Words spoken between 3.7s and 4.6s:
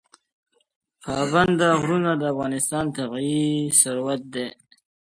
ثروت دی.